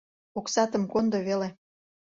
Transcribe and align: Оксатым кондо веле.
Оксатым 0.37 0.83
кондо 0.91 1.19
веле. 1.27 1.49